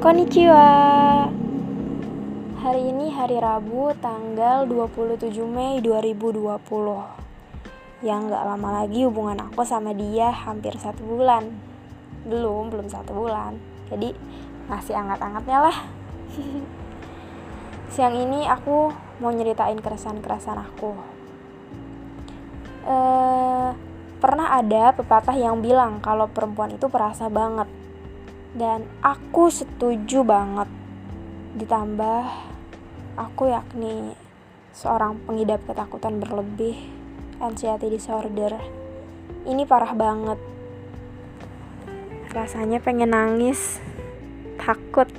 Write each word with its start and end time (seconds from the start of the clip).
Konnichiwa. 0.00 0.72
Hari 2.56 2.82
ini 2.88 3.12
hari 3.12 3.36
Rabu 3.36 3.92
tanggal 4.00 4.64
27 4.64 5.28
Mei 5.44 5.84
2020 5.84 6.56
Yang 8.00 8.20
gak 8.32 8.44
lama 8.48 8.68
lagi 8.80 9.04
hubungan 9.04 9.36
aku 9.44 9.60
sama 9.68 9.92
dia 9.92 10.32
hampir 10.32 10.72
satu 10.80 11.04
bulan. 11.04 11.52
Belum, 12.24 12.72
belum 12.72 12.88
satu 12.88 13.12
bulan. 13.12 13.60
Jadi 13.92 14.16
masih 14.72 14.96
anget-angetnya 14.96 15.68
lah. 15.68 15.76
Siang 17.92 18.16
ini 18.16 18.48
aku 18.48 18.88
mau 19.20 19.28
nyeritain 19.36 19.84
keresahan-keresahan 19.84 20.64
aku. 20.64 20.96
Eh, 22.88 23.70
Pernah 24.20 24.52
ada 24.52 24.92
pepatah 24.92 25.32
yang 25.32 25.64
bilang 25.64 25.96
kalau 26.04 26.28
perempuan 26.28 26.68
itu 26.76 26.92
perasa 26.92 27.32
banget 27.32 27.64
dan 28.54 28.86
aku 29.02 29.50
setuju 29.50 30.26
banget. 30.26 30.68
Ditambah 31.54 32.22
aku 33.14 33.50
yakni 33.50 34.14
seorang 34.74 35.18
pengidap 35.26 35.62
ketakutan 35.66 36.18
berlebih 36.18 36.78
anxiety 37.38 37.90
disorder. 37.90 38.58
Ini 39.46 39.62
parah 39.66 39.94
banget. 39.94 40.38
Rasanya 42.30 42.78
pengen 42.82 43.14
nangis. 43.14 43.82
Takut. 44.58 45.10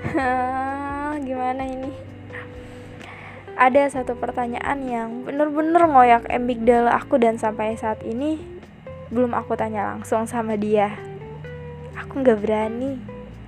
Gimana 1.26 1.62
ini? 1.64 1.92
Ada 3.60 4.00
satu 4.00 4.16
pertanyaan 4.16 4.88
yang 4.88 5.08
bener-bener 5.28 5.84
ngoyak 5.84 6.32
amigdala 6.32 6.96
aku 6.96 7.20
dan 7.20 7.36
sampai 7.36 7.76
saat 7.76 8.00
ini 8.08 8.40
belum 9.12 9.36
aku 9.36 9.52
tanya 9.52 9.92
langsung 9.92 10.24
sama 10.24 10.56
dia 10.56 10.96
aku 12.00 12.24
nggak 12.24 12.40
berani. 12.40 12.96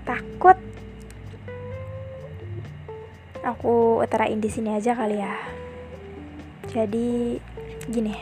Takut. 0.04 0.58
Aku 3.42 3.98
utarain 4.04 4.38
di 4.38 4.46
sini 4.52 4.76
aja 4.76 4.92
kali 4.92 5.18
ya. 5.18 5.34
Jadi 6.68 7.40
gini. 7.88 8.14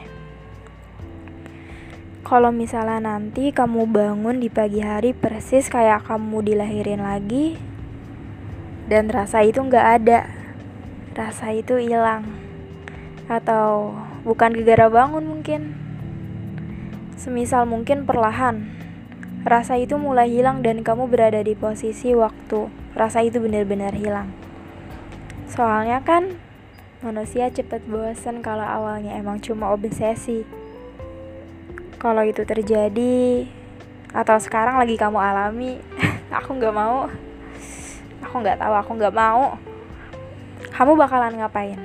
Kalau 2.25 2.55
misalnya 2.55 3.03
nanti 3.03 3.51
kamu 3.51 3.91
bangun 3.91 4.39
di 4.39 4.47
pagi 4.47 4.79
hari 4.79 5.11
persis 5.11 5.67
kayak 5.67 6.07
kamu 6.07 6.47
dilahirin 6.47 7.03
lagi 7.03 7.59
dan 8.87 9.11
rasa 9.11 9.43
itu 9.43 9.59
nggak 9.59 9.87
ada 9.99 10.31
rasa 11.19 11.51
itu 11.51 11.75
hilang. 11.83 12.23
Atau 13.27 13.99
bukan 14.23 14.55
gegara 14.55 14.87
bangun 14.87 15.27
mungkin. 15.27 15.75
Semisal 17.19 17.67
mungkin 17.69 18.09
perlahan 18.09 18.81
Rasa 19.41 19.81
itu 19.81 19.97
mulai 19.97 20.29
hilang 20.29 20.61
dan 20.61 20.85
kamu 20.85 21.09
berada 21.09 21.41
di 21.41 21.57
posisi 21.57 22.13
waktu 22.13 22.69
rasa 22.93 23.25
itu 23.25 23.41
benar-benar 23.41 23.97
hilang. 23.97 24.29
Soalnya 25.49 26.05
kan 26.05 26.37
manusia 27.01 27.49
cepat 27.49 27.81
bosan 27.89 28.45
kalau 28.45 28.69
awalnya 28.69 29.17
emang 29.17 29.41
cuma 29.41 29.73
obsesi. 29.73 30.45
Kalau 31.97 32.21
itu 32.21 32.45
terjadi 32.45 33.49
atau 34.13 34.37
sekarang 34.37 34.77
lagi 34.77 35.01
kamu 35.01 35.17
alami, 35.17 35.81
aku 36.37 36.61
nggak 36.61 36.77
mau. 36.77 37.09
Aku 38.29 38.45
nggak 38.45 38.61
tahu, 38.61 38.75
aku 38.77 38.91
nggak 39.01 39.17
mau. 39.17 39.57
Kamu 40.77 41.01
bakalan 41.01 41.41
ngapain? 41.41 41.81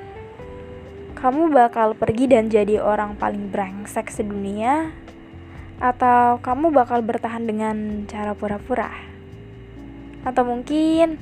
Kamu 1.15 1.55
bakal 1.55 1.95
pergi 1.95 2.27
dan 2.27 2.51
jadi 2.51 2.83
orang 2.83 3.15
paling 3.15 3.47
brengsek 3.47 4.11
sedunia 4.11 4.91
atau 5.79 6.39
kamu 6.39 6.71
bakal 6.71 7.03
bertahan 7.03 7.43
dengan 7.43 8.07
cara 8.07 8.31
pura-pura? 8.31 8.91
Atau 10.23 10.47
mungkin 10.47 11.19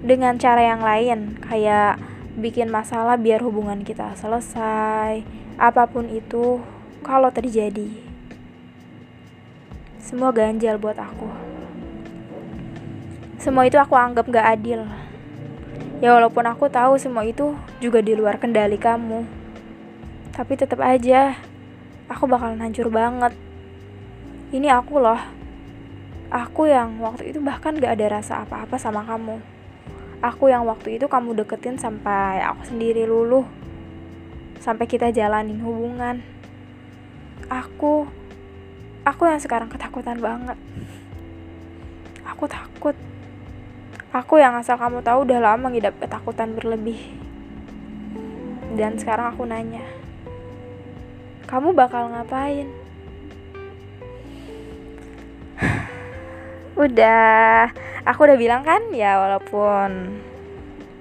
dengan 0.00 0.38
cara 0.38 0.62
yang 0.62 0.80
lain, 0.80 1.36
kayak 1.42 1.98
bikin 2.38 2.70
masalah 2.70 3.18
biar 3.18 3.42
hubungan 3.42 3.82
kita 3.82 4.14
selesai, 4.14 5.26
apa 5.58 5.82
pun 5.90 6.06
itu, 6.06 6.62
kalau 7.02 7.28
terjadi. 7.34 7.90
Semua 9.98 10.30
ganjal 10.30 10.78
buat 10.78 10.96
aku. 10.96 11.28
Semua 13.42 13.66
itu 13.66 13.76
aku 13.76 13.98
anggap 13.98 14.30
gak 14.30 14.46
adil. 14.54 14.86
Ya 15.98 16.14
walaupun 16.14 16.46
aku 16.46 16.70
tahu 16.70 16.94
semua 16.94 17.26
itu 17.26 17.58
juga 17.82 17.98
di 17.98 18.14
luar 18.14 18.38
kendali 18.38 18.78
kamu. 18.78 19.26
Tapi 20.30 20.54
tetap 20.54 20.78
aja, 20.78 21.34
aku 22.06 22.30
bakalan 22.30 22.62
hancur 22.62 22.86
banget 22.86 23.34
ini 24.54 24.68
aku 24.72 24.96
loh. 25.00 25.20
Aku 26.28 26.68
yang 26.68 27.00
waktu 27.00 27.32
itu 27.32 27.40
bahkan 27.40 27.76
gak 27.76 27.96
ada 27.96 28.20
rasa 28.20 28.44
apa-apa 28.44 28.76
sama 28.76 29.04
kamu. 29.04 29.40
Aku 30.20 30.52
yang 30.52 30.68
waktu 30.68 31.00
itu 31.00 31.08
kamu 31.08 31.32
deketin 31.40 31.80
sampai 31.80 32.44
aku 32.44 32.68
sendiri 32.68 33.08
luluh. 33.08 33.48
Sampai 34.60 34.84
kita 34.84 35.08
jalanin 35.08 35.60
hubungan. 35.64 36.20
Aku 37.48 38.04
aku 39.08 39.22
yang 39.24 39.40
sekarang 39.40 39.72
ketakutan 39.72 40.20
banget. 40.20 40.58
Aku 42.28 42.44
takut. 42.44 42.96
Aku 44.12 44.40
yang 44.40 44.56
asal 44.56 44.76
kamu 44.76 45.00
tahu 45.00 45.24
udah 45.24 45.40
lama 45.40 45.72
ngidap 45.72 45.96
ketakutan 45.96 46.52
berlebih. 46.52 46.98
Dan 48.76 49.00
sekarang 49.00 49.32
aku 49.32 49.48
nanya 49.48 49.98
kamu 51.48 51.72
bakal 51.72 52.12
ngapain 52.12 52.68
udah. 56.78 57.74
Aku 58.06 58.24
udah 58.24 58.38
bilang 58.38 58.62
kan 58.62 58.80
ya 58.94 59.18
walaupun 59.18 60.22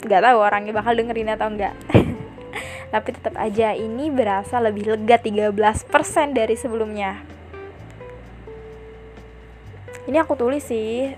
nggak 0.04 0.22
tahu 0.24 0.38
orangnya 0.42 0.74
bakal 0.74 0.94
dengerin 0.94 1.34
atau 1.34 1.50
enggak 1.50 1.74
tapi 2.94 3.12
tetap 3.12 3.34
aja 3.36 3.74
ini 3.76 4.08
berasa 4.14 4.62
lebih 4.64 4.88
lega 4.88 5.20
13% 5.20 5.88
dari 6.32 6.56
sebelumnya. 6.56 7.20
Ini 10.08 10.24
aku 10.24 10.40
tulis 10.40 10.64
sih 10.64 11.12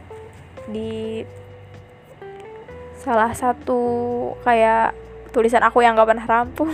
di 0.66 1.22
salah 2.98 3.38
satu 3.38 3.81
kayak 4.42 4.98
tulisan 5.30 5.62
aku 5.62 5.86
yang 5.86 5.94
gak 5.94 6.09
pernah 6.09 6.25
rampung. 6.25 6.74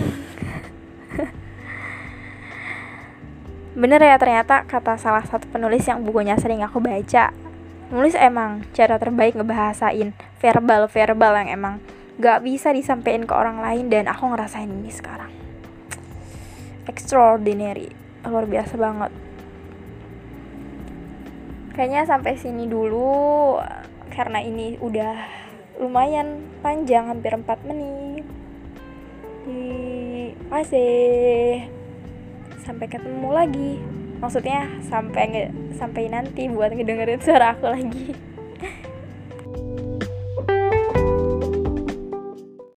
Bener 3.76 4.00
ya 4.00 4.16
ternyata 4.16 4.64
kata 4.64 4.96
salah 4.96 5.28
satu 5.28 5.44
penulis 5.52 5.84
yang 5.84 6.00
bukunya 6.00 6.40
sering 6.40 6.64
aku 6.64 6.80
baca 6.80 7.45
nulis 7.86 8.18
emang 8.18 8.66
cara 8.74 8.98
terbaik 8.98 9.38
ngebahasain 9.38 10.10
verbal-verbal 10.42 11.32
yang 11.44 11.50
emang 11.54 11.74
gak 12.18 12.42
bisa 12.42 12.72
disampaikan 12.74 13.28
ke 13.28 13.34
orang 13.36 13.62
lain 13.62 13.86
dan 13.92 14.10
aku 14.10 14.26
ngerasain 14.32 14.66
ini 14.66 14.90
sekarang. 14.90 15.30
Extraordinary. 16.88 17.92
Luar 18.26 18.48
biasa 18.48 18.74
banget. 18.74 19.12
Kayaknya 21.76 22.02
sampai 22.08 22.40
sini 22.40 22.64
dulu 22.66 23.60
karena 24.08 24.40
ini 24.40 24.80
udah 24.80 25.14
lumayan 25.76 26.40
panjang 26.64 27.12
hampir 27.12 27.36
4 27.36 27.68
menit. 27.68 28.24
Di 29.44 29.68
kasih. 30.48 31.68
Sampai 32.64 32.90
ketemu 32.90 33.30
lagi 33.30 33.78
maksudnya 34.20 34.68
sampai 34.86 35.52
sampai 35.76 36.08
nanti 36.08 36.48
buat 36.48 36.72
ngedengerin 36.72 37.20
suara 37.20 37.56
aku 37.56 37.66
lagi 37.68 38.35